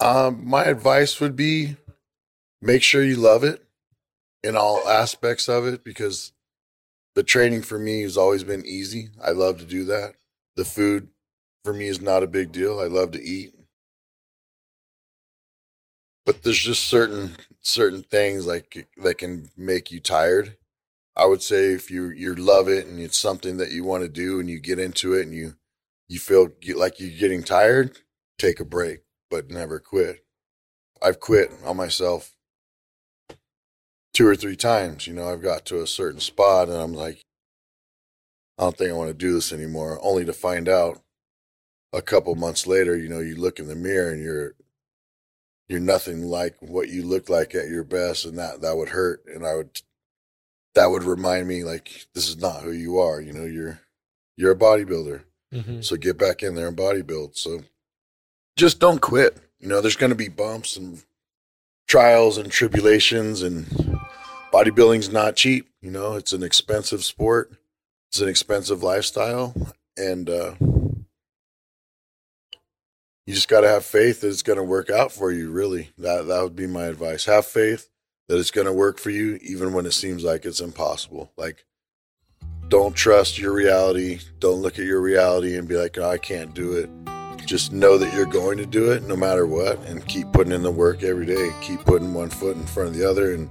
Um, 0.00 0.46
my 0.46 0.64
advice 0.64 1.20
would 1.20 1.36
be 1.36 1.76
make 2.62 2.82
sure 2.82 3.02
you 3.02 3.16
love 3.16 3.44
it 3.44 3.63
in 4.44 4.56
all 4.56 4.86
aspects 4.86 5.48
of 5.48 5.66
it 5.66 5.82
because 5.82 6.32
the 7.14 7.22
training 7.22 7.62
for 7.62 7.78
me 7.78 8.02
has 8.02 8.16
always 8.16 8.44
been 8.44 8.64
easy. 8.66 9.08
I 9.24 9.30
love 9.30 9.58
to 9.58 9.64
do 9.64 9.84
that. 9.86 10.14
The 10.56 10.66
food 10.66 11.08
for 11.64 11.72
me 11.72 11.86
is 11.86 12.00
not 12.00 12.22
a 12.22 12.28
big 12.28 12.52
deal. 12.52 12.78
I 12.78 12.84
love 12.84 13.12
to 13.12 13.22
eat. 13.22 13.54
But 16.26 16.42
there's 16.42 16.58
just 16.58 16.84
certain 16.84 17.36
certain 17.60 18.02
things 18.02 18.46
like 18.46 18.88
that 19.02 19.18
can 19.18 19.50
make 19.56 19.90
you 19.90 20.00
tired. 20.00 20.56
I 21.16 21.26
would 21.26 21.42
say 21.42 21.72
if 21.72 21.90
you 21.90 22.10
you 22.10 22.34
love 22.34 22.68
it 22.68 22.86
and 22.86 23.00
it's 23.00 23.18
something 23.18 23.56
that 23.58 23.72
you 23.72 23.84
want 23.84 24.02
to 24.02 24.08
do 24.08 24.40
and 24.40 24.48
you 24.48 24.60
get 24.60 24.78
into 24.78 25.14
it 25.14 25.22
and 25.22 25.34
you 25.34 25.54
you 26.08 26.18
feel 26.18 26.48
like 26.76 27.00
you're 27.00 27.18
getting 27.18 27.42
tired, 27.42 27.98
take 28.38 28.60
a 28.60 28.64
break, 28.64 29.00
but 29.30 29.50
never 29.50 29.80
quit. 29.80 30.24
I've 31.02 31.20
quit 31.20 31.50
on 31.64 31.76
myself 31.76 32.33
two 34.14 34.26
or 34.26 34.36
three 34.36 34.56
times. 34.56 35.06
You 35.06 35.12
know, 35.12 35.30
I've 35.30 35.42
got 35.42 35.66
to 35.66 35.82
a 35.82 35.86
certain 35.86 36.20
spot 36.20 36.68
and 36.68 36.78
I'm 36.78 36.94
like, 36.94 37.20
I 38.58 38.62
don't 38.62 38.78
think 38.78 38.90
I 38.90 38.94
want 38.94 39.10
to 39.10 39.14
do 39.14 39.34
this 39.34 39.52
anymore. 39.52 39.98
Only 40.00 40.24
to 40.24 40.32
find 40.32 40.68
out 40.68 41.02
a 41.92 42.00
couple 42.00 42.34
months 42.36 42.66
later, 42.66 42.96
you 42.96 43.08
know, 43.08 43.18
you 43.18 43.34
look 43.34 43.58
in 43.58 43.66
the 43.66 43.74
mirror 43.74 44.10
and 44.10 44.22
you're 44.22 44.54
you're 45.68 45.80
nothing 45.80 46.22
like 46.22 46.56
what 46.60 46.88
you 46.88 47.02
looked 47.02 47.30
like 47.30 47.54
at 47.54 47.68
your 47.68 47.84
best, 47.84 48.24
and 48.24 48.38
that 48.38 48.60
that 48.60 48.76
would 48.76 48.90
hurt. 48.90 49.24
And 49.26 49.46
I 49.46 49.54
would 49.54 49.80
that 50.74 50.90
would 50.90 51.04
remind 51.04 51.48
me 51.48 51.64
like 51.64 52.06
this 52.14 52.28
is 52.28 52.36
not 52.36 52.62
who 52.62 52.72
you 52.72 52.98
are. 52.98 53.20
You 53.20 53.32
know, 53.32 53.44
you're 53.44 53.80
you're 54.36 54.52
a 54.52 54.56
bodybuilder, 54.56 55.22
mm-hmm. 55.52 55.80
so 55.80 55.96
get 55.96 56.18
back 56.18 56.42
in 56.42 56.54
there 56.54 56.68
and 56.68 56.76
bodybuild. 56.76 57.36
So 57.36 57.60
just 58.56 58.78
don't 58.78 59.00
quit. 59.00 59.38
You 59.58 59.68
know, 59.68 59.80
there's 59.80 59.96
going 59.96 60.10
to 60.10 60.16
be 60.16 60.28
bumps 60.28 60.76
and 60.76 61.02
trials 61.88 62.36
and 62.36 62.50
tribulations, 62.50 63.42
and 63.42 63.93
bodybuilding's 64.54 65.12
not 65.12 65.34
cheap. 65.34 65.68
You 65.82 65.90
know, 65.90 66.14
it's 66.14 66.32
an 66.32 66.44
expensive 66.44 67.04
sport. 67.04 67.52
It's 68.10 68.20
an 68.20 68.28
expensive 68.28 68.84
lifestyle, 68.84 69.52
and 69.96 70.30
uh, 70.30 70.54
you 73.26 73.34
just 73.34 73.48
got 73.48 73.62
to 73.62 73.68
have 73.68 73.84
faith 73.84 74.20
that 74.20 74.28
it's 74.28 74.42
going 74.42 74.58
to 74.58 74.62
work 74.62 74.88
out 74.88 75.10
for 75.10 75.32
you. 75.32 75.50
Really, 75.50 75.90
that 75.98 76.28
that 76.28 76.42
would 76.42 76.54
be 76.54 76.68
my 76.68 76.84
advice. 76.84 77.24
Have 77.24 77.46
faith 77.46 77.90
that 78.28 78.38
it's 78.38 78.52
going 78.52 78.68
to 78.68 78.72
work 78.72 78.98
for 78.98 79.10
you, 79.10 79.40
even 79.42 79.72
when 79.72 79.86
it 79.86 79.92
seems 79.92 80.22
like 80.22 80.44
it's 80.44 80.60
impossible. 80.60 81.32
Like, 81.36 81.64
don't 82.68 82.94
trust 82.94 83.36
your 83.36 83.52
reality. 83.52 84.20
Don't 84.38 84.62
look 84.62 84.78
at 84.78 84.84
your 84.84 85.00
reality 85.00 85.56
and 85.56 85.66
be 85.66 85.76
like, 85.76 85.98
oh, 85.98 86.08
I 86.08 86.18
can't 86.18 86.54
do 86.54 86.74
it. 86.74 86.88
Just 87.44 87.72
know 87.72 87.98
that 87.98 88.14
you're 88.14 88.24
going 88.24 88.58
to 88.58 88.66
do 88.66 88.92
it 88.92 89.02
no 89.02 89.16
matter 89.16 89.46
what, 89.46 89.78
and 89.86 90.06
keep 90.06 90.30
putting 90.32 90.52
in 90.52 90.62
the 90.62 90.70
work 90.70 91.02
every 91.02 91.26
day. 91.26 91.50
Keep 91.60 91.80
putting 91.80 92.14
one 92.14 92.30
foot 92.30 92.56
in 92.56 92.64
front 92.64 92.90
of 92.90 92.94
the 92.94 93.10
other 93.10 93.34
and 93.34 93.50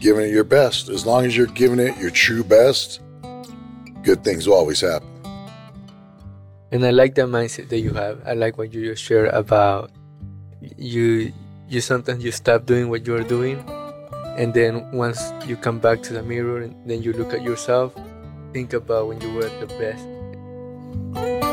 giving 0.00 0.24
it 0.24 0.32
your 0.32 0.44
best. 0.44 0.88
As 0.88 1.04
long 1.04 1.24
as 1.24 1.36
you're 1.36 1.46
giving 1.46 1.78
it 1.78 1.96
your 1.98 2.10
true 2.10 2.44
best, 2.44 3.00
good 4.02 4.24
things 4.24 4.46
will 4.46 4.54
always 4.54 4.80
happen. 4.80 5.08
And 6.70 6.84
I 6.84 6.90
like 6.90 7.14
that 7.14 7.26
mindset 7.26 7.68
that 7.70 7.78
you 7.80 7.94
have. 7.94 8.20
I 8.26 8.34
like 8.34 8.58
what 8.58 8.72
you 8.74 8.84
just 8.84 9.02
shared 9.02 9.28
about 9.28 9.90
you. 10.76 11.32
You 11.68 11.80
sometimes 11.80 12.24
you 12.24 12.32
stop 12.32 12.64
doing 12.64 12.88
what 12.88 13.06
you're 13.06 13.22
doing, 13.24 13.62
and 14.38 14.54
then 14.54 14.90
once 14.90 15.20
you 15.46 15.54
come 15.56 15.78
back 15.78 16.02
to 16.04 16.14
the 16.14 16.22
mirror 16.22 16.62
and 16.62 16.74
then 16.88 17.02
you 17.02 17.12
look 17.12 17.34
at 17.34 17.42
yourself, 17.42 17.94
think 18.54 18.72
about 18.72 19.08
when 19.08 19.20
you 19.20 19.32
were 19.34 19.50
the 19.60 19.66
best. 19.76 21.47